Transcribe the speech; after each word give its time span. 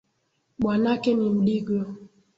Bwanake 0.59 1.13
ni 1.15 1.29
mdigo 1.29 1.79